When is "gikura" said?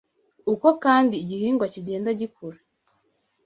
2.19-2.57